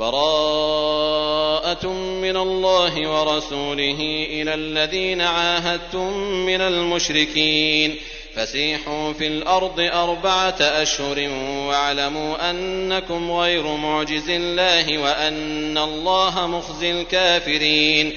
بَرَاءَةٌ 0.00 1.86
مِّنَ 2.22 2.36
اللَّهِ 2.36 3.10
وَرَسُولِهِ 3.10 4.26
إِلَى 4.30 4.54
الَّذِينَ 4.54 5.20
عَاهَدتُّم 5.20 6.12
مِّنَ 6.46 6.60
الْمُشْرِكِينَ. 6.60 7.96
فَسِيحُوا 8.34 9.12
فِي 9.12 9.26
الْأَرْضِ 9.26 9.80
أَرْبَعَةَ 9.80 10.56
أَشْهُرٍ 10.60 11.28
وَاعْلَمُوا 11.68 12.50
أَنَّكُمْ 12.50 13.30
غَيْرُ 13.32 13.62
مُعْجِزِي 13.62 14.36
اللَّهِ 14.36 14.98
وَأَنَّ 15.02 15.78
اللَّهَ 15.78 16.46
مُخْزِي 16.46 16.90
الْكَافِرِينَ. 16.90 18.16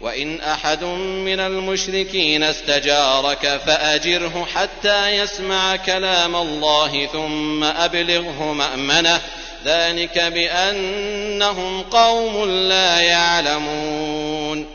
وَإِنْ 0.00 0.40
أَحَدٌ 0.40 0.84
مِّنَ 1.24 1.40
الْمُشْرِكِينَ 1.40 2.42
اسْتَجَارَكَ 2.42 3.60
فَأَجِرْهُ 3.66 4.46
حَتَّىٰ 4.54 5.16
يَسْمَعَ 5.16 5.76
كَلَامَ 5.76 6.36
اللَّهِ 6.36 7.06
ثُمَّ 7.12 7.64
أَبْلِغْهُ 7.64 8.52
مَأْمَنَهُ 8.52 9.18
ۚ. 9.18 9.22
ذَٰلِكَ 9.64 10.18
بِأَنَّهُمْ 10.18 11.82
قَوْمٌ 11.82 12.50
لَّا 12.50 13.00
يَعْلَمُونَ. 13.00 14.66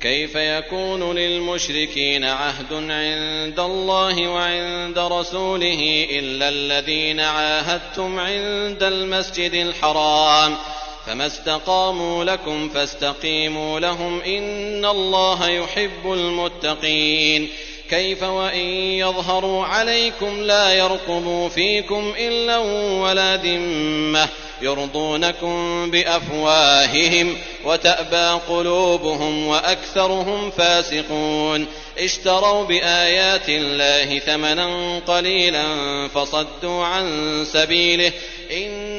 كَيْفَ 0.00 0.34
يَكُونُ 0.36 1.14
لِلْمُشْرِكِينَ 1.16 2.24
عَهْدٌ 2.24 2.72
عِندَ 2.72 3.60
اللَّهِ 3.60 4.28
وَعِندَ 4.28 4.98
رَسُولِهِ 4.98 6.06
إِلَّا 6.10 6.48
الَّذِينَ 6.48 7.20
عَاهَدتُّمْ 7.20 8.18
عِندَ 8.18 8.82
الْمَسْجِدِ 8.82 9.54
الْحَرَامِ؟ 9.54 10.56
فَمَا 11.06 11.26
اسْتَقَامُوا 11.26 12.24
لَكُمْ 12.24 12.68
فَاسْتَقِيمُوا 12.68 13.80
لَهُمْ 13.80 14.20
ۚ 14.20 14.26
إِنَّ 14.26 14.84
اللَّهَ 14.84 15.48
يُحِبُّ 15.48 16.12
الْمُتَّقِينَ. 16.12 17.48
كَيْفَ 17.90 18.22
وَإِن 18.22 18.66
يَظْهَرُوا 18.98 19.64
عَلَيْكُمْ 19.64 20.40
لَا 20.42 20.72
يَرْقُبُوا 20.74 21.48
فِيكُمْ 21.48 22.14
إِلًّا 22.18 22.58
وَلَا 23.02 23.36
ذِمَّةً 23.36 24.28
يُرْضُونَكُم 24.62 25.90
بِأَفْوَاهِهِمْ 25.90 27.36
وَتَأْبَىٰ 27.64 28.40
قُلُوبُهُمْ 28.48 29.46
وَأَكْثَرُهُمْ 29.46 30.50
فَاسِقُونَ. 30.50 31.66
اشْتَرَوْا 31.98 32.64
بِآيَاتِ 32.64 33.48
اللَّهِ 33.48 34.18
ثَمَنًا 34.18 34.98
قَلِيلًا 34.98 35.64
فَصَدُّوا 36.14 36.84
عَن 36.84 37.06
سَبِيلِهِ 37.52 38.08
ۚ 38.10 38.14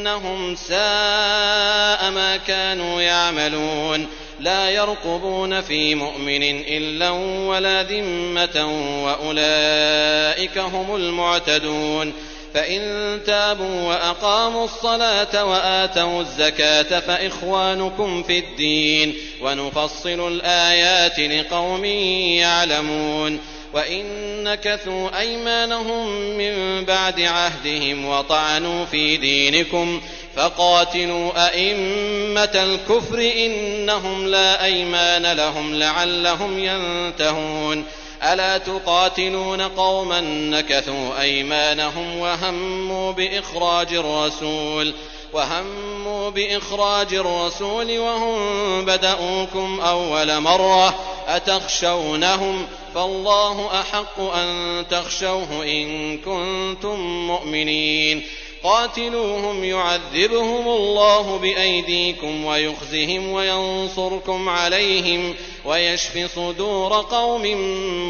إِنَّهُمْ 0.08 0.56
سَاءَ 0.56 2.12
مَا 2.12 2.40
كَانُوا 2.48 3.02
يَعْمَلُونَ. 3.02 4.08
لَا 4.40 4.70
يَرْقُبُونَ 4.70 5.62
فِي 5.62 5.96
مُؤْمِنٍ 5.96 6.44
إِلًّا 6.68 7.10
وَلَا 7.50 7.84
ذِمَّةً 7.84 8.66
وَأُولَٰئِكَ 9.06 10.58
هُمُ 10.58 10.96
الْمُعْتَدُونَ. 10.96 12.14
فَإِن 12.54 13.20
تَابُوا 13.28 13.82
وَأَقَامُوا 13.88 14.66
الصَّلَاةَ 14.66 15.46
وَآتَوُا 15.46 16.22
الزَّكَاةَ 16.22 17.00
فَإِخْوَانُكُمْ 17.00 18.24
فِي 18.24 18.40
الدِّينِ 18.40 19.12
ۗ 19.14 19.16
وَنُفَصِّلُ 19.44 20.28
الْآيَاتِ 20.28 21.20
لِقَوْمٍ 21.20 21.86
يَعْلَمُونَ. 21.86 23.40
وَإِن 23.74 24.06
نَّكَثُوا 24.44 25.20
أَيْمَانَهُم 25.20 26.08
مِّن 26.38 26.86
بَعْدِ 26.86 27.20
عَهْدِهِمْ 27.22 28.06
وَطَعَنُوا 28.06 28.86
فِي 28.86 29.18
دِينِكُمْ 29.18 30.02
فَقَاتِلُوا 30.36 31.48
أَئِمَّةَ 31.48 32.52
الْكُفْرِ 32.56 33.16
ۙ 33.18 33.20
إِنَّهُمْ 33.38 34.28
لَا 34.28 34.66
أَيْمَانَ 34.66 35.38
لَهُمْ 35.38 35.76
لَعَلَّهُمْ 35.76 36.60
يَنتَهُونَ 36.60 37.86
أَلَا 38.24 38.58
تُقَاتِلُونَ 38.58 39.62
قَوْمًا 39.62 40.22
نَّكَثُوا 40.22 41.22
أَيْمَانَهُمْ 41.22 42.18
وَهَمُّوا 42.18 43.12
بِإِخْرَاجِ 43.12 43.94
الرَّسُولِ 43.94 44.94
وَهَمُّوا 45.34 46.30
بِإِخْرَاجِ 46.30 47.14
الرَّسُولِ 47.14 48.00
وَهُم 48.00 48.86
بَدَءُوكُمْ 48.86 49.82
أَوَّلَ 49.82 50.40
مَرَّةٍ 50.40 50.96
أَتَخْشَوْنَهُمْ 51.28 52.66
ۚ 52.66 52.83
فَاللَّهُ 52.96 53.80
أَحَقُّ 53.82 54.20
أَن 54.20 54.86
تَخْشَوْهُ 54.92 55.64
إِن 55.64 56.18
كُنتُم 56.18 57.28
مُّؤْمِنِينَ. 57.28 58.24
قَاتِلُوهُمْ 58.64 59.64
يُعَذِّبْهُمُ 59.64 60.68
اللَّهُ 60.68 61.38
بِأَيْدِيكُمْ 61.38 62.46
وَيُخْزِهِمْ 62.46 63.32
وَيَنصُرْكُمْ 63.32 64.50
عَلَيْهِمْ 64.50 65.36
وَيَشْفِ 65.66 66.36
صُدُورَ 66.36 66.94
قَوْمٍ 66.94 67.42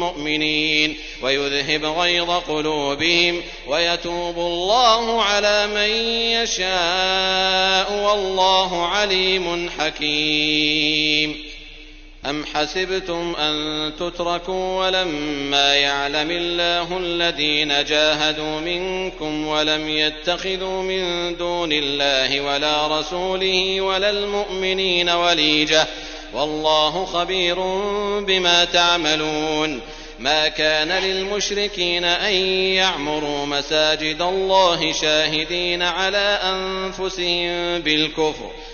مُّؤْمِنِينَ. 0.00 0.96
وَيُذْهِبْ 1.22 1.84
غَيْظَ 1.84 2.30
قُلُوبِهِمْ 2.30 3.42
وَيَتُوبُ 3.68 4.38
اللَّهُ 4.38 5.22
عَلَىٰ 5.22 5.66
مَن 5.66 5.90
يَشَاءُ 6.42 7.90
ۗ 7.90 7.92
وَاللَّهُ 8.06 8.86
عَلِيمٌ 8.86 9.70
حَكِيمٌ. 9.78 11.53
أَمْ 12.26 12.44
حَسِبْتُمْ 12.54 13.34
أَن 13.38 13.92
تُتْرَكُوا 13.98 14.86
وَلَمَّا 14.86 15.74
يَعْلَمِ 15.74 16.30
اللَّهُ 16.30 16.98
الَّذِينَ 16.98 17.84
جَاهَدُوا 17.84 18.60
مِنكُمْ 18.60 19.46
وَلَمْ 19.46 19.88
يَتَّخِذُوا 19.88 20.82
مِن 20.82 21.36
دُونِ 21.36 21.72
اللَّهِ 21.72 22.40
وَلَا 22.40 22.98
رَسُولِهِ 23.00 23.80
وَلَا 23.80 24.10
الْمُؤْمِنِينَ 24.10 25.10
وَلِيجَةً 25.10 25.84
ۚ 25.84 25.88
وَاللَّهُ 26.34 27.04
خَبِيرٌ 27.04 27.54
بِمَا 28.20 28.64
تَعْمَلُونَ 28.64 29.80
مَا 30.18 30.48
كَانَ 30.48 30.92
لِلْمُشْرِكِينَ 30.92 32.04
أَن 32.04 32.34
يَعْمُرُوا 32.74 33.46
مَسَاجِدَ 33.46 34.22
اللَّهِ 34.22 34.92
شَاهِدِينَ 34.92 35.82
عَلَىٰ 35.82 36.40
أَنفُسِهِم 36.42 37.78
بِالْكُفْرِ 37.80 38.50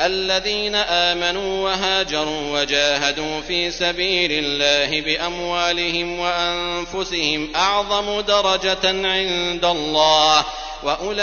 الَّذِينَ 0.00 0.74
آمَنُوا 0.74 1.70
وَهَاجَرُوا 1.70 2.60
وَجَاهَدُوا 2.60 3.40
فِي 3.40 3.70
سَبِيلِ 3.70 4.30
اللَّهِ 4.32 5.00
بِأَمْوَالِهِمْ 5.00 6.18
وَأَنفُسِهِمْ 6.18 7.52
أَعْظَمُ 7.56 8.20
دَرَجَةً 8.20 9.08
عِندَ 9.08 9.64
اللَّهِ 9.64 10.44
وأولئك 10.82 11.18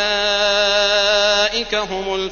هم 1.76 2.30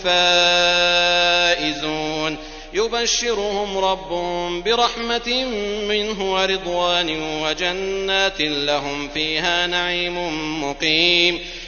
الفائزون. 1.58 2.38
يبشرهم 2.74 3.78
ربهم 3.78 4.62
برحمة 4.62 5.46
منه 5.88 6.34
ورضوان 6.34 7.42
وجنات 7.42 8.42
لهم 8.42 9.10
فيها 9.10 9.68
نعيم 9.68 10.18
مقيم. 10.70 11.40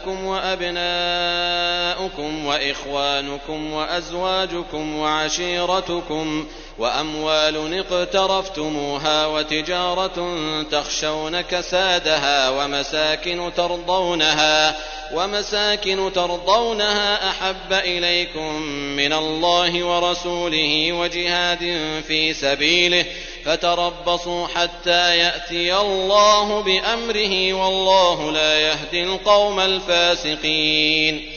آباؤكم 0.00 0.24
وأبناؤكم 0.26 1.90
وإخوانكم 2.46 3.72
وأزواجكم 3.72 4.96
وعشيرتكم 4.98 6.46
وأموال 6.78 7.78
اقترفتموها 7.78 9.26
وتجارة 9.26 10.36
تخشون 10.70 11.40
كسادها 11.40 12.50
ومساكن 12.50 13.50
ترضونها 13.56 14.76
ومساكن 15.14 16.12
ترضونها 16.14 17.30
أحب 17.30 17.72
إليكم 17.72 18.62
من 18.96 19.12
الله 19.12 19.84
ورسوله 19.84 20.92
وجهاد 20.92 21.80
في 22.08 22.34
سبيله 22.34 23.04
فتربصوا 23.44 24.46
حتى 24.46 25.16
يأتي 25.18 25.76
الله 25.76 26.62
بأمره 26.62 27.52
والله 27.52 28.32
لا 28.32 28.60
يهدي 28.60 29.04
القوم 29.04 29.60
الفاسقين. 29.60 31.30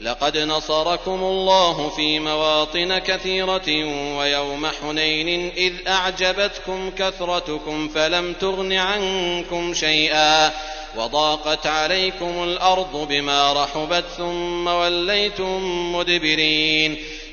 لقد 0.00 0.38
نصركم 0.38 1.22
الله 1.24 1.88
في 1.88 2.18
مواطن 2.18 2.98
كثيرة 2.98 3.84
ويوم 4.18 4.66
حنين 4.66 5.52
إذ 5.56 5.72
أعجبتكم 5.88 6.90
كثرتكم 6.90 7.88
فلم 7.88 8.32
تغن 8.32 8.72
عنكم 8.72 9.74
شيئا 9.74 10.52
وضاقت 10.96 11.66
عليكم 11.66 12.44
الأرض 12.44 13.06
بما 13.08 13.52
رحبت 13.52 14.04
ثم 14.16 14.66
وليتم 14.66 15.92
مدبرين. 15.94 16.96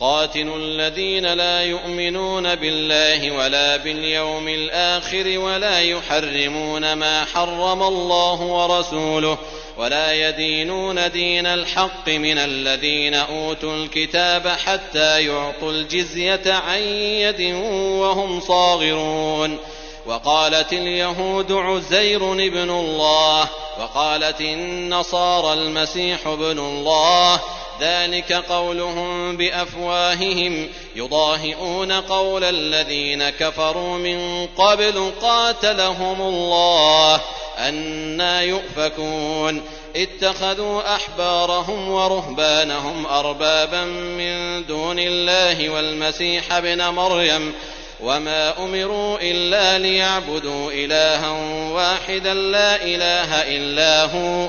قاتلوا 0.00 0.58
الذين 0.58 1.26
لا 1.26 1.62
يؤمنون 1.62 2.54
بالله 2.54 3.30
ولا 3.30 3.76
باليوم 3.76 4.48
الآخر 4.48 5.38
ولا 5.38 5.80
يحرمون 5.80 6.92
ما 6.92 7.24
حرم 7.24 7.82
الله 7.82 8.40
ورسوله 8.40 9.38
ولا 9.78 10.28
يدينون 10.28 11.10
دين 11.10 11.46
الحق 11.46 12.08
من 12.08 12.38
الذين 12.38 13.14
أوتوا 13.14 13.76
الكتاب 13.76 14.48
حتى 14.48 15.26
يعطوا 15.26 15.72
الجزية 15.72 16.52
عن 16.52 16.78
يد 16.78 17.54
وهم 18.00 18.40
صاغرون. 18.40 19.58
وقالت 20.06 20.72
اليهود 20.72 21.52
عزير 21.52 22.32
ابن 22.32 22.70
الله 22.70 23.48
وقالت 23.80 24.40
النصارى 24.40 25.52
المسيح 25.52 26.26
ابن 26.26 26.58
الله 26.58 27.40
ذلك 27.80 28.32
قولهم 28.32 29.36
بأفواههم 29.36 30.68
يضاهئون 30.96 31.92
قول 31.92 32.44
الذين 32.44 33.30
كفروا 33.30 33.98
من 33.98 34.46
قبل 34.46 35.12
قاتلهم 35.22 36.20
الله 36.20 37.20
أنا 37.58 38.42
يؤفكون 38.42 39.62
اتخذوا 39.96 40.94
أحبارهم 40.94 41.88
ورهبانهم 41.88 43.06
أربابا 43.06 43.84
من 43.84 44.66
دون 44.66 44.98
الله 44.98 45.70
والمسيح 45.70 46.52
ابن 46.52 46.88
مريم 46.88 47.52
وما 48.00 48.64
أمروا 48.64 49.18
إلا 49.20 49.78
ليعبدوا 49.78 50.72
إلها 50.72 51.30
واحدا 51.72 52.34
لا 52.34 52.82
إله 52.82 53.56
إلا 53.56 54.04
هو 54.04 54.48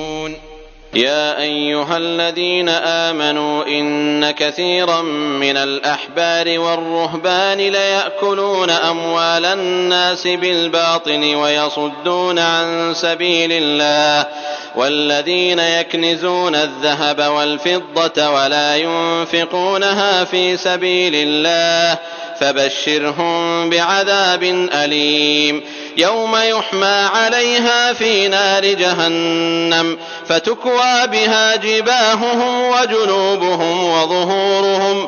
يا 0.93 1.41
أيها 1.41 1.97
الذين 1.97 2.69
آمنوا 2.69 3.65
إن 3.65 4.31
كثيرا 4.31 5.01
من 5.41 5.57
الأحبار 5.57 6.59
والرهبان 6.59 7.57
ليأكلون 7.57 8.69
أموال 8.69 9.45
الناس 9.45 10.27
بالباطل 10.27 11.35
ويصدون 11.35 12.39
عن 12.39 12.93
سبيل 12.95 13.49
الله 13.51 14.27
والذين 14.75 15.59
يكنزون 15.59 16.55
الذهب 16.55 17.31
والفضة 17.31 18.29
ولا 18.29 18.75
ينفقونها 18.75 20.23
في 20.23 20.57
سبيل 20.57 21.13
الله 21.15 21.97
فبشرهم 22.39 23.69
بعذاب 23.69 24.43
أليم 24.73 25.63
يوم 25.97 26.35
يحمى 26.35 27.09
عليها 27.13 27.93
في 27.93 28.27
نار 28.27 28.65
جهنم 28.65 29.97
فتكوى 30.27 31.07
بها 31.07 31.55
جباههم 31.55 32.63
وجنوبهم 32.71 33.83
وظهورهم 33.83 35.07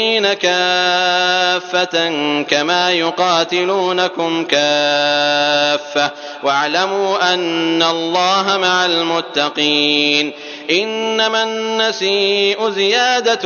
كافة 0.33 2.09
كما 2.43 2.91
يقاتلونكم 2.91 4.45
كافة 4.45 6.11
واعلموا 6.43 7.33
أن 7.33 7.83
الله 7.83 8.57
مع 8.57 8.85
المتقين 8.85 10.33
إنما 10.71 11.43
النسيء 11.43 12.69
زيادة 12.69 13.39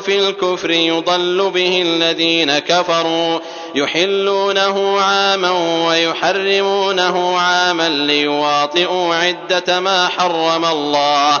في 0.00 0.18
الكفر 0.18 0.70
يضل 0.70 1.50
به 1.50 1.82
الذين 1.82 2.58
كفروا 2.58 3.38
يحلونه 3.74 5.00
عاما 5.00 5.50
ويحرمونه 5.88 7.38
عاما 7.38 7.88
ليواطئوا 7.88 9.14
عدة 9.14 9.80
ما 9.80 10.08
حرم 10.08 10.64
الله 10.64 11.40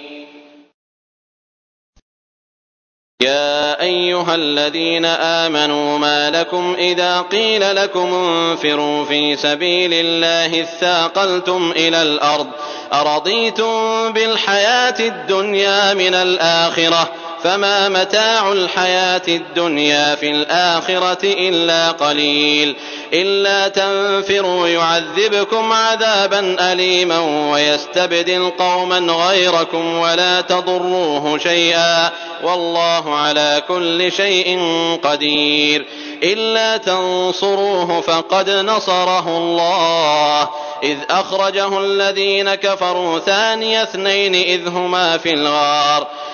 يا 3.21 3.81
أيها 3.81 4.35
الذين 4.35 5.05
آمنوا 5.05 5.97
ما 5.97 6.29
لكم 6.29 6.75
إذا 6.77 7.21
قيل 7.21 7.75
لكم 7.75 8.13
انفروا 8.13 9.05
في 9.05 9.35
سبيل 9.35 9.93
الله 9.93 10.61
اثاقلتم 10.61 11.73
إلى 11.75 12.01
الأرض 12.01 12.47
أرضيتم 12.93 13.73
بالحياة 14.13 14.99
الدنيا 14.99 15.93
من 15.93 16.13
الآخرة 16.13 17.09
فما 17.43 17.89
متاع 17.89 18.51
الحياة 18.51 19.21
الدنيا 19.27 20.15
في 20.15 20.31
الآخرة 20.31 21.19
إلا 21.23 21.91
قليل. 21.91 22.75
إلا 23.13 23.67
تنفروا 23.67 24.67
يعذبكم 24.67 25.73
عذابا 25.73 26.71
أليما 26.71 27.19
ويستبدل 27.51 28.51
قوما 28.59 28.99
غيركم 28.99 29.97
ولا 29.97 30.41
تضروه 30.41 31.37
شيئا. 31.37 32.11
والله 32.43 33.15
على 33.15 33.63
كل 33.67 34.11
شيء 34.11 34.59
قدير. 35.03 35.85
إلا 36.23 36.77
تنصروه 36.77 38.01
فقد 38.01 38.49
نصره 38.49 39.37
الله. 39.37 40.49
إذ 40.83 40.97
أخرجه 41.09 41.79
الذين 41.79 42.55
كفروا 42.55 43.19
ثاني 43.19 43.83
اثنين 43.83 44.35
إذ 44.35 44.67
هما 44.67 45.17
في 45.17 45.33
الغار. 45.33 46.07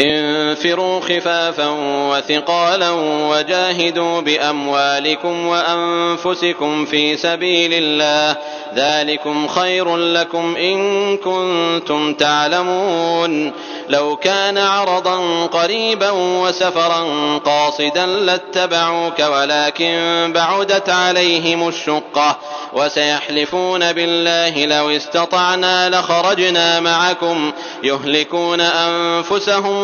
انفروا 0.00 1.00
خفافا 1.00 1.68
وثقالا 2.10 2.90
وجاهدوا 3.30 4.20
بأموالكم 4.20 5.46
وأنفسكم 5.46 6.84
في 6.84 7.16
سبيل 7.16 7.70
الله. 7.74 8.36
ذلكم 8.74 9.48
خير 9.48 9.96
لكم 9.96 10.56
إن 10.56 11.16
كنتم 11.16 12.14
تعلمون. 12.14 13.52
لو 13.88 14.16
كان 14.16 14.58
عرضا 14.58 15.46
قريبا 15.46 16.10
وسفرا 16.10 17.04
قاصدا 17.38 18.06
لاتبعوك 18.06 19.20
ولكن 19.20 20.32
بعدت 20.34 20.88
عليهم 20.88 21.68
الشقة. 21.68 22.38
وسيحلفون 22.72 23.92
بالله 23.92 24.66
لو 24.66 24.90
استطعنا 24.90 25.90
لخرجنا 25.90 26.80
معكم. 26.80 27.52
يهلكون 27.82 28.60
أنفسهم 28.60 29.83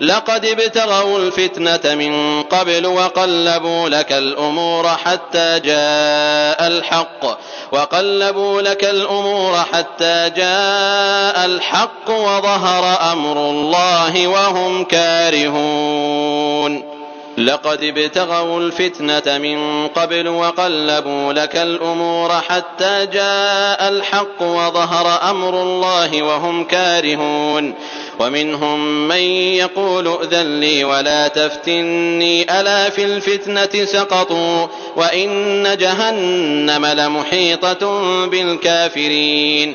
لقد 0.00 0.44
ابتغوا 0.44 1.18
الفتنة 1.18 1.94
من 1.94 2.42
قبل 2.42 2.86
وقلبوا 2.86 3.88
لك 3.88 4.12
الأمور 4.12 4.88
حتى 4.88 5.60
جاء 5.60 6.66
الحق. 6.66 7.38
وقلبوا 7.72 8.62
لك 8.62 8.84
الأمور 8.84 9.56
حتى 9.72 10.30
جاء 10.36 11.46
الحق 11.46 12.10
وظهر 12.10 13.12
أمر 13.12 13.50
الله 13.50 14.26
وهم 14.26 14.84
كارهون. 14.84 16.82
لقد 17.38 17.84
ابتغوا 17.84 18.60
الفتنة 18.60 19.38
من 19.38 19.88
قبل 19.88 20.28
وقلبوا 20.28 21.32
لك 21.32 21.56
الأمور 21.56 22.30
حتى 22.48 23.06
جاء 23.06 23.88
الحق 23.88 24.42
وظهر 24.42 25.30
أمر 25.30 25.62
الله 25.62 26.22
وهم 26.22 26.64
كارهون. 26.64 27.74
ومنهم 28.18 29.08
من 29.08 29.20
يقول 29.56 30.08
ائذن 30.08 30.60
لي 30.60 30.84
ولا 30.84 31.28
تفتني 31.28 32.60
ألا 32.60 32.90
في 32.90 33.04
الفتنة 33.04 33.84
سقطوا 33.84 34.66
وإن 34.96 35.76
جهنم 35.76 36.86
لمحيطة 36.86 37.86
بالكافرين. 38.26 39.74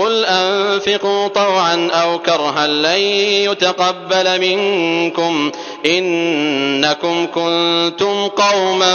قل 0.00 0.24
أنفقوا 0.24 1.28
طوعا 1.28 1.88
أو 1.92 2.18
كرها 2.18 2.66
لن 2.66 3.00
يتقبل 3.50 4.40
منكم 4.40 5.50
إنكم 5.86 7.26
كنتم 7.26 8.28
قوما 8.28 8.94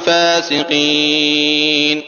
فاسقين 0.00 2.02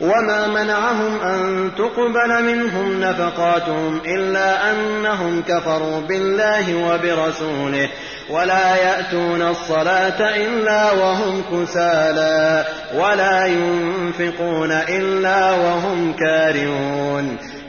وما 0.00 0.46
منعهم 0.46 1.20
أن 1.20 1.70
تقبل 1.78 2.42
منهم 2.42 3.00
نفقاتهم 3.00 4.00
إلا 4.06 4.70
أنهم 4.70 5.42
كفروا 5.42 6.00
بالله 6.00 6.74
وبرسوله 6.74 7.88
ولا 8.30 8.76
يأتون 8.76 9.42
الصلاة 9.42 10.36
إلا 10.36 10.92
وهم 10.92 11.42
كسالى 11.52 12.64
ولا 12.94 13.46
ينفقون 13.46 14.72
إلا 14.72 15.52
وهم 15.52 16.12
كارهون 16.12 17.53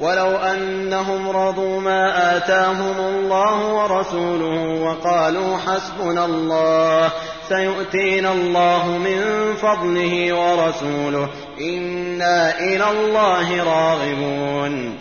ولو 0.00 0.36
أنهم 0.36 1.30
رضوا 1.30 1.80
ما 1.80 2.36
آتاهم 2.36 2.98
الله 2.98 3.74
ورسوله 3.74 4.82
وقالوا 4.82 5.56
حسبنا 5.56 6.24
الله 6.24 7.12
سيؤتينا 7.48 8.32
الله 8.32 8.98
من 8.98 9.20
فضله 9.54 10.34
ورسوله 10.34 11.28
إنا 11.60 12.58
إلى 12.58 12.90
الله 12.90 13.64
راغبون 13.64 14.96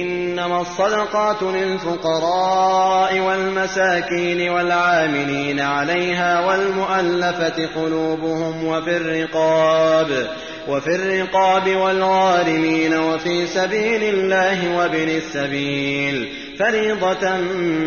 إنما 0.00 0.60
الصدقات 0.60 1.42
للفقراء 1.42 3.18
والمساكين 3.20 4.50
والعاملين 4.50 5.60
عليها 5.60 6.46
والمؤلفة 6.46 7.68
قلوبهم 7.76 8.64
وفي 8.66 8.96
الرقاب 8.96 10.28
وفي 10.68 10.94
الرقاب 10.96 11.76
والغارمين 11.76 12.94
وفي 12.94 13.46
سبيل 13.46 14.02
الله 14.02 14.76
وابن 14.76 15.08
السبيل 15.08 16.28
فريضة 16.58 17.36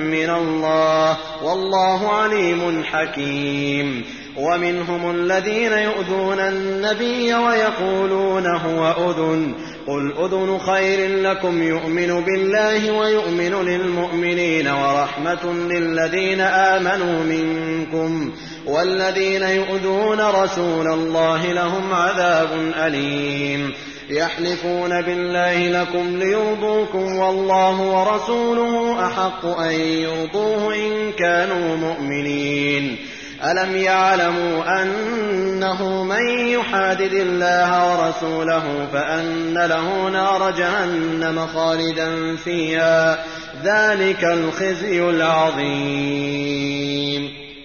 من 0.03 0.29
الله 0.29 1.17
والله 1.43 2.09
عليم 2.13 2.83
حكيم 2.83 4.05
ومنهم 4.37 5.11
الذين 5.11 5.71
يؤذون 5.71 6.39
النبي 6.39 7.33
ويقولون 7.33 8.47
هو 8.47 9.11
أذن. 9.11 9.53
قل 9.87 10.13
أذن 10.17 10.57
خير 10.57 11.09
لكم 11.09 11.63
يؤمن 11.63 12.23
بالله 12.23 12.91
ويؤمن 12.91 13.65
للمؤمنين 13.65 14.67
ورحمة 14.67 15.53
للذين 15.53 16.41
آمنوا 16.41 17.23
منكم. 17.23 18.31
والذين 18.65 19.43
يؤذون 19.43 20.21
رسول 20.21 20.87
الله 20.87 21.53
لهم 21.53 21.93
عذاب 21.93 22.49
أليم. 22.87 23.73
يحلفون 24.09 25.01
بالله 25.01 25.81
لكم 25.81 26.17
ليرضوكم 26.17 27.15
والله 27.15 27.81
ورسوله 27.81 29.05
أحق 29.07 29.45
أن 29.45 29.71
يرضوه 29.71 30.75
إن 30.75 31.11
كانوا 31.11 31.77
مؤمنين. 31.77 32.97
ألم 33.51 33.75
يعلموا 33.75 34.81
أنه 34.81 36.03
من 36.03 36.29
يحادد 36.29 37.13
الله 37.13 37.91
ورسوله 37.91 38.87
فأن 38.93 39.53
له 39.53 40.09
نار 40.09 40.51
جهنم 40.51 41.47
خالدا 41.47 42.35
فيها 42.35 43.25
ذلك 43.63 44.23
الخزي 44.23 45.09
العظيم. 45.09 46.45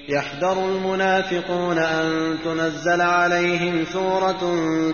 يحذر 0.08 0.64
المنافقون 0.64 1.78
أن 1.78 2.36
تنزل 2.44 3.00
عليهم 3.00 3.84
سورة 3.92 4.40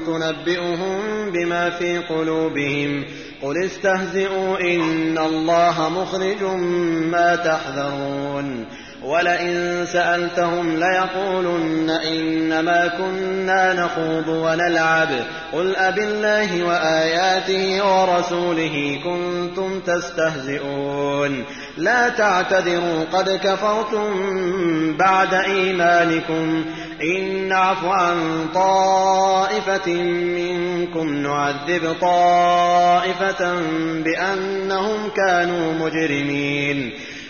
تنبئهم 0.07 1.01
بما 1.33 1.71
في 1.71 1.99
قلوبهم. 1.99 3.05
قل 3.43 3.65
استهزئوا 3.65 4.61
إن 4.61 5.19
الله 5.19 5.89
مخرج 5.89 6.43
ما 7.13 7.37
تحذرون. 7.37 8.67
ولئن 9.07 9.87
سألتهم 9.93 10.77
ليقولن 10.77 11.91
إنما 11.91 12.87
كنا 12.87 13.73
نخوض 13.73 14.29
ونلعب. 14.29 15.09
قل 15.53 15.77
أب 15.77 15.99
الله 15.99 16.65
وآياته 16.65 17.87
ورسوله 17.87 19.01
كنتم 19.05 19.81
تستهزئون. 19.81 21.45
لا 21.77 22.09
تعتذروا 22.09 23.05
قد 23.13 23.31
كفرتم 23.31 24.13
بعد 24.97 25.35
إيمانكم. 25.35 26.65
إن 27.03 27.49
نعف 27.49 27.85
عن 27.85 28.47
طائفة 28.55 29.93
منكم 30.13 31.17
نعذب 31.17 31.97
طائفة 32.01 33.61
بأنهم 34.05 35.11
كانوا 35.17 35.73
مجرمين. 35.73 36.93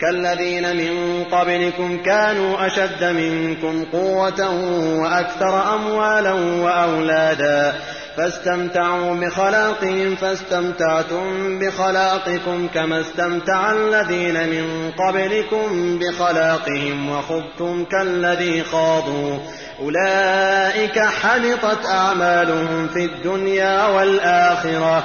كالذين 0.00 0.76
من 0.76 1.24
قبلكم 1.24 2.02
كانوا 2.02 2.66
أشد 2.66 3.04
منكم 3.04 3.84
قوة 3.84 4.50
وأكثر 5.00 5.74
أموالا 5.74 6.32
وأولادا 6.32 7.74
فاستمتعوا 8.16 9.14
بخلاقهم 9.14 10.16
فاستمتعتم 10.16 11.58
بخلاقكم 11.58 12.68
كما 12.74 13.00
استمتع 13.00 13.72
الذين 13.72 14.48
من 14.48 14.90
قبلكم 14.98 15.98
بخلاقهم 15.98 17.10
وخذتم 17.10 17.84
كالذي 17.84 18.62
خاضوا 18.62 19.38
أولئك 19.80 20.98
حبطت 20.98 21.86
أعمالهم 21.86 22.88
في 22.88 23.04
الدنيا 23.04 23.86
والآخرة 23.86 25.04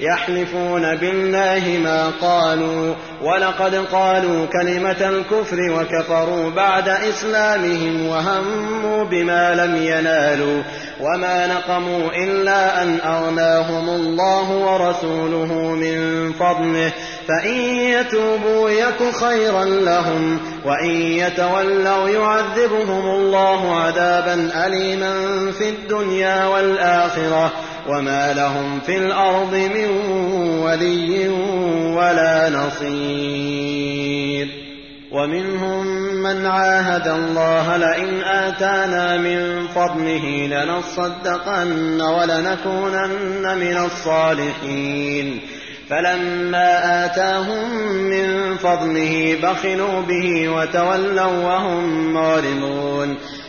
يحلفون 0.00 0.96
بالله 0.96 1.78
ما 1.84 2.10
قالوا 2.20 2.94
ولقد 3.22 3.74
قالوا 3.74 4.46
كلمة 4.46 5.08
الكفر 5.08 5.56
وكفروا 5.70 6.50
بعد 6.50 6.88
إسلامهم 6.88 8.06
وهموا 8.06 9.04
بما 9.04 9.54
لم 9.54 9.76
ينالوا 9.76 10.62
وما 11.00 11.46
نقموا 11.46 12.10
إلا 12.10 12.82
أن 12.82 12.98
أغناهم 13.00 13.88
الله 13.88 14.50
ورسوله 14.50 15.74
من 15.74 16.32
فضله 16.32 16.92
فإن 17.28 17.60
يتوبوا 17.74 18.70
يك 18.70 19.14
خيرا 19.20 19.64
لهم 19.64 20.40
وإن 20.64 20.90
يتولوا 20.90 22.08
يعذبهم 22.08 23.10
الله 23.10 23.76
عذابا 23.76 24.50
أليما 24.66 25.12
في 25.52 25.68
الدنيا 25.68 26.46
والآخرة 26.46 27.52
وما 27.88 28.32
لهم 28.32 28.80
في 28.80 28.96
الأرض 28.96 29.54
من 29.54 29.90
ولي 30.60 31.28
ولا 31.96 32.50
نصير 32.50 34.48
ومنهم 35.12 35.86
من 36.22 36.46
عاهد 36.46 37.08
الله 37.08 37.76
لئن 37.76 38.22
آتانا 38.22 39.16
من 39.16 39.66
فضله 39.66 40.46
لنصدقن 40.46 42.00
ولنكونن 42.00 43.58
من 43.58 43.76
الصالحين 43.76 45.40
فلما 45.90 47.04
آتاهم 47.04 47.92
من 48.02 48.56
فضله 48.56 49.38
بخلوا 49.42 50.02
به 50.02 50.48
وتولوا 50.48 51.44
وهم 51.46 52.12
معرضون 52.12 53.18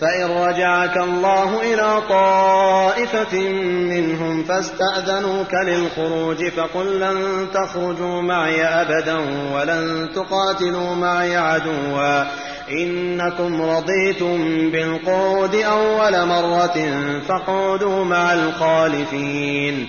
فإن 0.00 0.30
رجعك 0.30 0.96
الله 0.96 1.60
إلى 1.62 2.02
طائفة 2.08 3.38
منهم 3.64 4.44
فاستأذنوك 4.44 5.54
للخروج 5.54 6.48
فقل 6.48 7.00
لن 7.00 7.46
تخرجوا 7.54 8.22
معي 8.22 8.64
أبدا 8.64 9.18
ولن 9.54 10.08
تقاتلوا 10.14 10.94
معي 10.94 11.36
عدوا. 11.36 12.24
إنكم 12.70 13.62
رضيتم 13.62 14.70
بالقعود 14.70 15.54
أول 15.54 16.26
مرة 16.26 16.78
فاقعدوا 17.28 18.04
مع 18.04 18.34
الخالفين. 18.34 19.88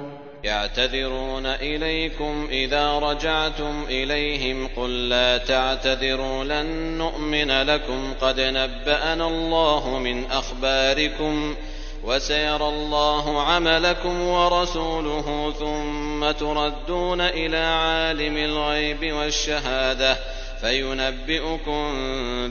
يعتذرون 0.43 1.45
إليكم 1.45 2.47
إذا 2.51 2.99
رجعتم 2.99 3.85
إليهم 3.89 4.67
قل 4.67 5.09
لا 5.09 5.37
تعتذروا 5.37 6.43
لن 6.43 6.97
نؤمن 6.97 7.61
لكم 7.61 8.13
قد 8.21 8.39
نبأنا 8.39 9.27
الله 9.27 9.99
من 9.99 10.25
أخباركم 10.31 11.55
وسيرى 12.03 12.67
الله 12.67 13.41
عملكم 13.41 14.21
ورسوله 14.21 15.53
ثم 15.59 16.31
تردون 16.31 17.21
إلى 17.21 17.57
عالم 17.57 18.37
الغيب 18.37 19.13
والشهادة 19.13 20.17
فينبئكم 20.61 21.91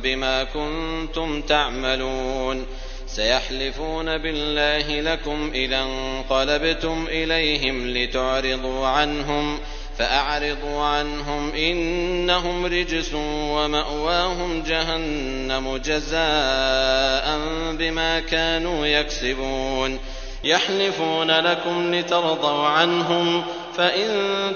بما 0.00 0.44
كنتم 0.44 1.42
تعملون 1.42 2.66
سيحلفون 3.14 4.18
بالله 4.18 5.00
لكم 5.00 5.50
إذا 5.54 5.80
انقلبتم 5.82 7.06
إليهم 7.08 7.86
لتعرضوا 7.86 8.86
عنهم 8.86 9.58
فأعرضوا 9.98 10.82
عنهم 10.82 11.52
إنهم 11.52 12.66
رجس 12.66 13.14
ومأواهم 13.14 14.62
جهنم 14.62 15.76
جزاء 15.76 17.38
بما 17.72 18.20
كانوا 18.20 18.86
يكسبون 18.86 19.98
يحلفون 20.44 21.30
لكم 21.30 21.94
لترضوا 21.94 22.66
عنهم 22.66 23.44
فإن 23.76 24.08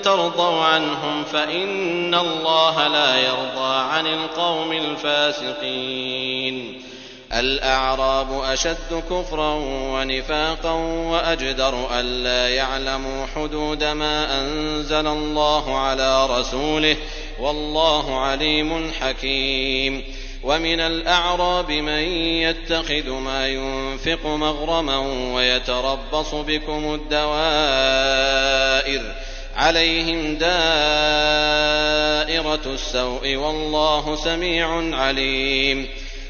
ترضوا 0.03 0.65
عنهم 0.65 1.25
فإن 1.25 2.15
الله 2.15 2.89
لا 2.89 3.17
يرضى 3.17 3.77
عن 3.77 4.07
القوم 4.07 4.73
الفاسقين 4.73 6.15
الأعراب 7.33 8.43
أشد 8.43 9.03
كفرا 9.11 9.55
ونفاقا 9.65 10.73
وأجدر 11.11 12.01
ألا 12.01 12.49
يعلموا 12.49 13.27
حدود 13.27 13.85
ما 13.85 14.41
أنزل 14.41 15.07
الله 15.07 15.79
على 15.79 16.27
رسوله 16.27 16.97
والله 17.41 18.21
عليم 18.21 18.91
حكيم. 19.01 20.05
ومن 20.45 20.81
الأعراب 20.81 21.71
من 21.71 22.03
يتخذ 22.19 23.11
ما 23.11 23.49
ينفق 23.49 24.27
مغرما 24.27 24.99
ويتربص 25.35 26.35
بكم 26.35 26.95
الدوائر 26.95 27.35
عليهم 29.57 30.35
دائرة 30.35 30.55
السوء 32.67 33.37
والله 33.37 34.17
سميع 34.17 34.97
عليم. 34.97 35.89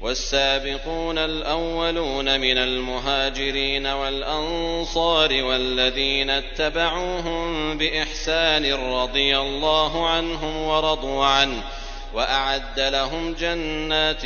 والسابقون 0.00 1.18
الأولون 1.18 2.40
من 2.40 2.58
المهاجرين 2.58 3.86
والأنصار 3.86 5.44
والذين 5.44 6.30
اتبعوهم 6.30 7.78
بإحسان 7.78 8.72
رضي 8.72 9.38
الله 9.38 10.08
عنهم 10.08 10.62
ورضوا 10.62 11.24
عنه 11.24 11.62
وأعد 12.14 12.80
لهم 12.80 13.34
جنات 13.34 14.22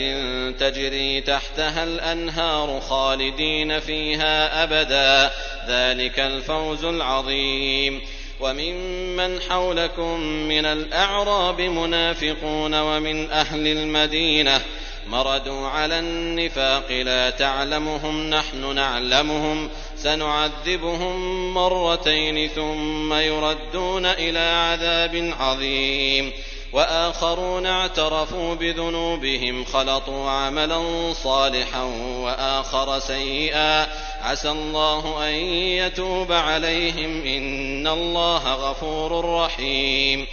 تجري 0.61 1.20
تحتها 1.20 1.85
الأنهار 1.85 2.80
خالدين 2.80 3.80
فيها 3.80 4.64
أبدا. 4.64 5.30
ذلك 5.68 6.20
الفوز 6.20 6.85
العظيم. 6.85 8.00
وممن 8.40 9.40
حولكم 9.40 10.20
من 10.20 10.66
الأعراب 10.66 11.61
منافقون 11.61 12.74
ومن 12.74 13.30
أهل 13.30 13.66
المدينة 13.66 14.61
مردوا 15.07 15.69
على 15.69 15.99
النفاق 15.99 16.93
لا 16.93 17.31
تعلمهم 17.31 18.31
نحن 18.31 18.75
نعلمهم. 18.75 19.69
سنعذبهم 19.97 21.55
مرتين 21.55 22.49
ثم 22.49 23.15
يردون 23.15 24.07
إلى 24.07 24.39
عذاب 24.39 25.35
عظيم. 25.41 26.33
وآخرون 26.73 27.67
اعترفوا 27.67 28.55
بذنوبهم 28.55 29.65
خلطوا 29.65 30.31
عملا 30.31 31.13
صالحا 31.13 31.83
وآخر 32.21 32.99
سيئا. 32.99 33.87
عسى 34.23 34.51
الله 34.51 35.29
أن 35.29 35.35
يتوب 35.55 36.33
عليهم 36.33 37.23
إن 37.23 37.87
الله 37.87 38.55
غفور 38.55 39.25
رحيم. 39.45 40.27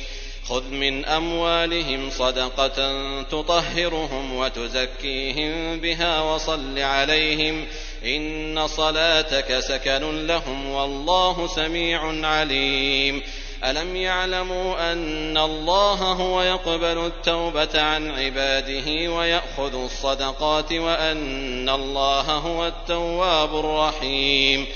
خذ 0.49 0.63
من 0.63 1.05
أموالهم 1.05 2.09
صدقة 2.09 2.93
تطهرهم 3.23 4.35
وتزكيهم 4.35 5.79
بها 5.79 6.21
وصل 6.21 6.79
عليهم 6.79 7.65
إن 8.05 8.67
صلاتك 8.67 9.59
سكن 9.59 10.27
لهم 10.27 10.69
والله 10.69 11.47
سميع 11.47 12.27
عليم. 12.27 13.21
ألم 13.63 13.95
يعلموا 13.95 14.91
أن 14.91 15.37
الله 15.37 15.95
هو 15.95 16.41
يقبل 16.41 17.05
التوبة 17.05 17.81
عن 17.81 18.11
عباده 18.11 19.11
ويأخذ 19.11 19.83
الصدقات 19.83 20.73
وأن 20.73 21.69
الله 21.69 22.21
هو 22.21 22.67
التواب 22.67 23.59
الرحيم. 23.59 24.67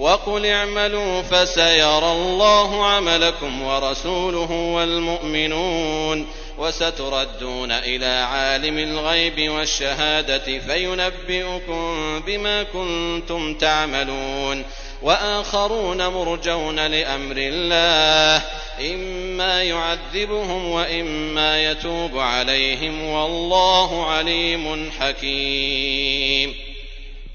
وقل 0.00 0.46
اعملوا 0.46 1.22
فسيرى 1.22 2.12
الله 2.12 2.86
عملكم 2.86 3.62
ورسوله 3.62 4.50
والمؤمنون 4.50 6.26
وستردون 6.58 7.72
إلى 7.72 8.06
عالم 8.06 8.78
الغيب 8.78 9.50
والشهادة 9.50 10.58
فينبئكم 10.58 12.20
بما 12.26 12.62
كنتم 12.62 13.54
تعملون 13.54 14.64
وآخرون 15.02 16.06
مرجون 16.06 16.86
لأمر 16.86 17.36
الله 17.38 18.44
إما 18.80 19.62
يعذبهم 19.62 20.70
وإما 20.70 21.70
يتوب 21.70 22.18
عليهم 22.18 23.04
والله 23.04 24.06
عليم 24.06 24.90
حكيم 25.00 26.69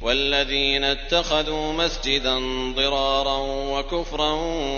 والذين 0.06 0.84
اتخذوا 0.84 1.74
مسجدا 1.74 2.39
ضرارا 2.76 3.38
وكفرا 3.48 4.32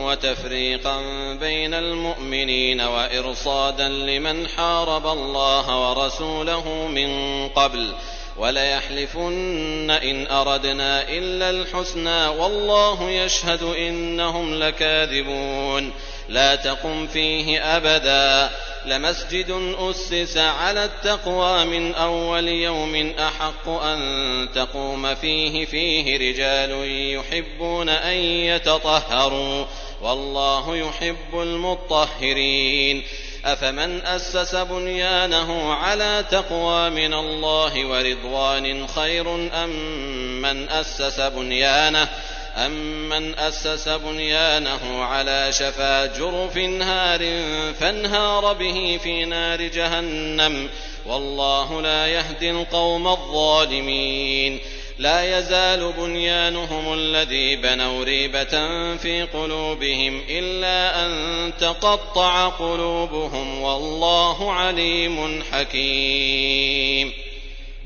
وتفريقا 0.05 1.01
بين 1.33 1.73
المؤمنين 1.73 2.81
وإرصادا 2.81 3.89
لمن 3.89 4.47
حارب 4.47 5.07
الله 5.07 5.89
ورسوله 5.89 6.87
من 6.87 7.09
قبل 7.47 7.93
وليحلفن 8.37 9.91
إن 9.91 10.27
أردنا 10.27 11.09
إلا 11.09 11.49
الحسنى 11.49 12.27
والله 12.27 13.09
يشهد 13.09 13.63
إنهم 13.63 14.55
لكاذبون 14.55 15.91
لا 16.29 16.55
تقم 16.55 17.07
فيه 17.07 17.77
أبدا 17.77 18.49
لمسجد 18.87 19.75
أسس 19.79 20.37
على 20.37 20.85
التقوى 20.85 21.65
من 21.65 21.95
أول 21.95 22.47
يوم 22.47 23.13
أحق 23.19 23.69
أن 23.69 24.49
تقوم 24.55 25.15
فيه 25.15 25.65
فيه 25.65 26.17
رجال 26.17 26.71
يحبون 27.15 27.89
أن 27.89 28.17
يتطهروا 28.17 29.65
والله 30.01 30.77
يحب 30.77 31.41
المطهرين. 31.41 33.03
أفمن 33.45 34.01
أسس 34.05 34.55
بنيانه 34.55 35.73
على 35.73 36.25
تقوى 36.31 36.89
من 36.89 37.13
الله 37.13 37.85
ورضوان 37.85 38.87
خير 38.87 39.35
أم 39.63 39.69
من 40.41 40.69
أسس 40.69 41.19
بنيانه؟ 41.19 42.09
أمن 42.57 43.39
أسس 43.39 43.89
بنيانه 43.89 45.03
على 45.03 45.47
شفا 45.51 46.05
جرف 46.05 46.57
هار 46.57 47.19
فانهار 47.79 48.53
به 48.53 48.99
في 49.03 49.25
نار 49.25 49.61
جهنم 49.61 50.69
والله 51.05 51.81
لا 51.81 52.07
يهدي 52.07 52.51
القوم 52.51 53.07
الظالمين 53.07 54.59
لا 54.99 55.39
يزال 55.39 55.93
بنيانهم 55.97 56.93
الذي 56.93 57.55
بنوا 57.55 58.03
ريبة 58.03 58.51
في 58.97 59.27
قلوبهم 59.33 60.21
إلا 60.29 61.05
أن 61.05 61.53
تقطع 61.59 62.47
قلوبهم 62.47 63.61
والله 63.61 64.53
عليم 64.53 65.43
حكيم 65.51 67.26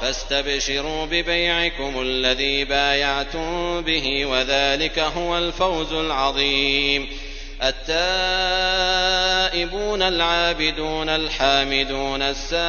فاستبشروا 0.00 1.06
ببيعكم 1.06 2.02
الذي 2.02 2.64
بايعتم 2.64 3.80
به 3.80 4.26
وذلك 4.26 4.98
هو 4.98 5.38
الفوز 5.38 5.92
العظيم. 5.92 7.08
التائبون 9.48 10.02
العابدون 10.02 11.08
الحامدون 11.08 12.22
السائحون 12.22 12.64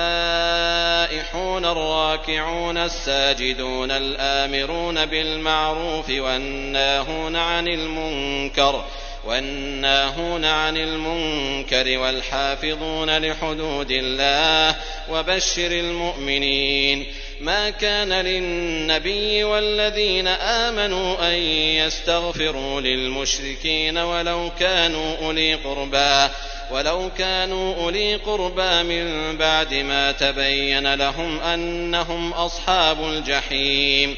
الراكعون 1.66 2.78
الساجدون 2.78 3.92
الآمرون 3.92 5.06
بالمعروف 5.06 6.10
والناهون 6.10 7.36
عن 7.36 7.68
المنكر 7.68 8.86
والناهون 9.26 10.46
عن 10.46 10.78
المنكر 10.78 11.98
والحافظون 11.98 13.18
لحدود 13.18 13.92
الله 13.92 14.76
وبشر 15.10 15.72
المؤمنين. 15.72 17.06
ما 17.42 17.70
كان 17.70 18.14
للنبي 18.14 19.44
والذين 19.44 20.28
آمنوا 20.28 21.30
أن 21.30 21.36
يستغفروا 21.84 22.82
للمشركين 22.82 23.98
ولو 23.98 24.52
كانوا 24.60 25.18
أولي 25.22 25.54
قربى 25.54 26.34
ولو 26.72 27.10
كانوا 27.18 27.76
أولي 27.76 28.16
قربى 28.16 28.84
من 28.84 29.38
بعد 29.38 29.74
ما 29.74 30.12
تبين 30.12 30.94
لهم 30.94 31.40
أنهم 31.40 32.34
أصحاب 32.34 33.04
الجحيم. 33.04 34.18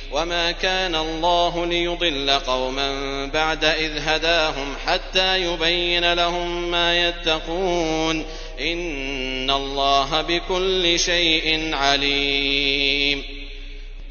وما 0.11 0.51
كان 0.51 0.95
الله 0.95 1.65
ليضل 1.65 2.29
قوما 2.29 3.25
بعد 3.25 3.65
إذ 3.65 3.91
هداهم 3.97 4.75
حتى 4.85 5.43
يبين 5.43 6.13
لهم 6.13 6.71
ما 6.71 7.07
يتقون 7.07 8.25
إن 8.59 9.51
الله 9.51 10.21
بكل 10.21 10.99
شيء 10.99 11.75
عليم 11.75 13.23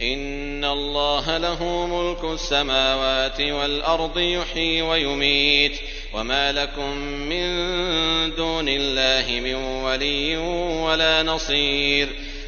إن 0.03 0.65
الله 0.65 1.39
له 1.39 1.87
ملك 1.87 2.25
السماوات 2.25 3.41
والأرض 3.41 4.19
يحيي 4.19 4.83
ويميت 4.83 5.73
وما 6.15 6.53
لكم 6.53 6.97
من 7.05 7.47
دون 8.35 8.69
الله 8.69 9.41
من 9.41 9.55
ولي 9.55 10.37
ولا 10.83 11.23
نصير 11.23 12.09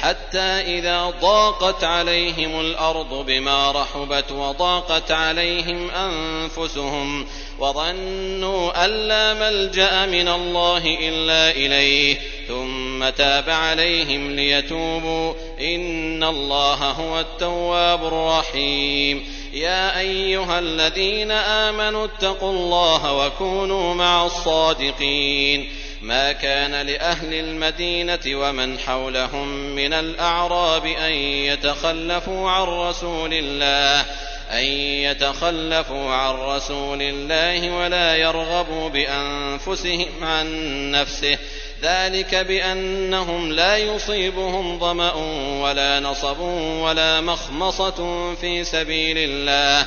حتى 0.00 0.38
إذا 0.78 1.12
ضاقت 1.20 1.84
عليهم 1.84 2.60
الأرض 2.60 3.26
بما 3.26 3.72
رحبت 3.72 4.32
وضاقت 4.32 5.10
عليهم 5.10 5.90
أنفسهم 5.90 7.26
وظنوا 7.58 8.84
أن 8.84 8.90
لا 8.90 9.34
ملجأ 9.34 10.06
من 10.06 10.28
الله 10.28 10.98
إلا 11.00 11.50
إليه 11.50 12.16
ثم 12.48 13.08
تاب 13.08 13.50
عليهم 13.50 14.30
ليتوبوا. 14.30 15.34
إن 15.60 16.24
الله 16.24 16.74
هو 16.74 17.20
التواب 17.20 18.06
الرحيم. 18.06 19.26
يا 19.52 19.98
أيها 20.00 20.58
الذين 20.58 21.30
آمنوا 21.30 22.04
اتقوا 22.04 22.52
الله 22.52 23.12
وكونوا 23.12 23.94
مع 23.94 24.26
الصادقين. 24.26 25.68
ما 26.06 26.32
كان 26.32 26.86
لأهل 26.86 27.34
المدينة 27.34 28.20
ومن 28.26 28.78
حولهم 28.78 29.48
من 29.74 29.92
الأعراب 29.92 30.86
أن 30.86 31.12
يتخلفوا 31.12 32.50
عن 32.50 32.62
رسول 32.62 33.32
الله 33.32 34.06
أن 34.50 34.64
يتخلفوا 35.04 36.10
عن 36.10 36.34
رسول 36.34 37.02
الله 37.02 37.70
ولا 37.76 38.16
يرغبوا 38.16 38.88
بأنفسهم 38.88 40.08
عن 40.22 40.46
نفسه. 40.90 41.38
ذلك 41.82 42.34
بأنهم 42.34 43.52
لا 43.52 43.76
يصيبهم 43.76 44.78
ظمأ 44.78 45.12
ولا 45.62 46.00
نصب 46.00 46.40
ولا 46.80 47.20
مخمصة 47.20 48.34
في 48.34 48.64
سبيل 48.64 49.18
الله. 49.18 49.86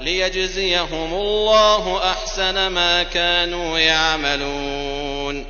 ليجزيهم 0.00 1.14
الله 1.14 2.10
أحسن 2.10 2.66
ما 2.66 3.02
كانوا 3.02 3.78
يعملون 3.78 5.46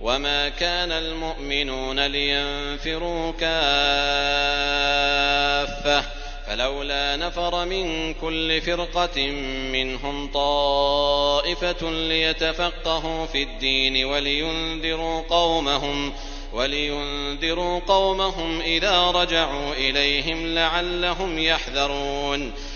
وما 0.00 0.48
كان 0.48 0.92
المؤمنون 0.92 2.06
لينفروا 2.06 3.32
كافة 3.32 3.54
فلولا 6.46 7.16
نفر 7.16 7.64
من 7.64 8.14
كل 8.14 8.60
فرقة 8.60 9.26
منهم 9.72 10.32
طائفة 10.32 11.90
ليتفقهوا 11.90 13.26
في 13.26 13.42
الدين 13.42 14.04
ولينذروا 14.04 15.20
قومهم 15.20 16.12
ولينذروا 16.52 17.80
قومهم 17.80 18.60
إذا 18.60 19.10
رجعوا 19.10 19.72
إليهم 19.72 20.54
لعلهم 20.54 21.38
يحذرون 21.38 22.52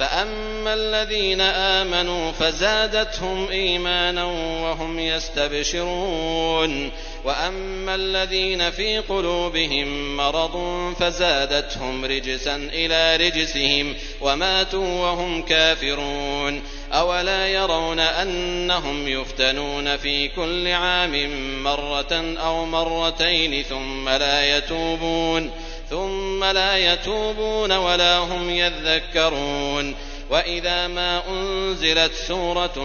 فأما 0.00 0.74
الذين 0.74 1.40
آمنوا 1.40 2.32
فزادتهم 2.32 3.48
إيمانا 3.48 4.24
وهم 4.62 4.98
يستبشرون 4.98 6.90
وأما 7.24 7.94
الذين 7.94 8.70
في 8.70 8.98
قلوبهم 8.98 10.16
مرض 10.16 10.56
فزادتهم 11.00 12.04
رجسا 12.04 12.56
إلى 12.56 13.16
رجسهم 13.16 13.94
وماتوا 14.20 15.02
وهم 15.02 15.42
كافرون 15.42 16.62
أولا 16.92 17.48
يرون 17.48 18.00
أنهم 18.00 19.08
يفتنون 19.08 19.96
في 19.96 20.28
كل 20.28 20.68
عام 20.68 21.30
مرة 21.62 22.36
أو 22.38 22.66
مرتين 22.66 23.62
ثم 23.62 24.08
لا 24.08 24.56
يتوبون 24.56 25.50
ثم 26.40 26.46
لا 26.46 26.92
يتوبون 26.92 27.72
ولا 27.72 28.18
هم 28.18 28.50
يذكرون. 28.50 29.94
وإذا 30.30 30.86
ما 30.86 31.22
أنزلت 31.28 32.12
سورة 32.28 32.78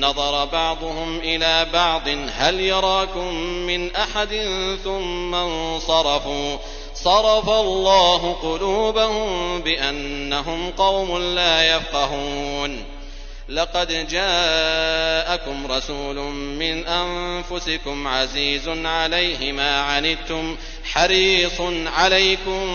نظر 0.00 0.44
بعضهم 0.44 1.18
إلى 1.18 1.66
بعض 1.72 2.08
هل 2.36 2.60
يراكم 2.60 3.34
من 3.34 3.96
أحد 3.96 4.48
ثم 4.84 5.34
انصرفوا؟ 5.34 6.56
صرف 6.94 7.48
الله 7.48 8.32
قلوبهم 8.32 9.60
بأنهم 9.60 10.70
قوم 10.70 11.18
لا 11.18 11.76
يفقهون. 11.76 12.95
لقد 13.48 14.08
جاءكم 14.08 15.72
رسول 15.72 16.16
من 16.34 16.86
أنفسكم 16.86 18.08
عزيز 18.08 18.68
عليه 18.68 19.52
ما 19.52 19.80
عنتم 19.80 20.56
حريص 20.84 21.60
عليكم 21.86 22.66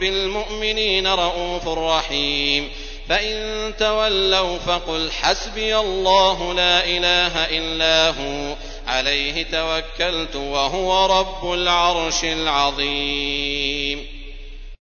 بالمؤمنين 0.00 1.06
رءوف 1.06 1.68
رحيم. 1.68 2.68
فإن 3.08 3.72
تولوا 3.78 4.58
فقل 4.58 5.10
حسبي 5.12 5.76
الله 5.76 6.54
لا 6.54 6.84
إله 6.84 7.58
إلا 7.58 8.08
هو 8.08 8.54
عليه 8.86 9.42
توكلت 9.42 10.36
وهو 10.36 11.20
رب 11.20 11.52
العرش 11.52 12.24
العظيم. 12.24 14.17